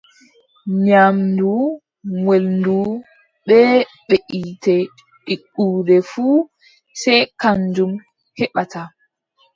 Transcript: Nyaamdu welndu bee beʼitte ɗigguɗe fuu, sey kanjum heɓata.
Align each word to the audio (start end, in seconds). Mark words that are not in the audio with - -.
Nyaamdu 0.85 1.51
welndu 2.25 2.77
bee 3.47 3.73
beʼitte 4.07 4.75
ɗigguɗe 5.25 5.95
fuu, 6.11 6.37
sey 7.01 7.21
kanjum 7.41 7.91
heɓata. 8.39 8.81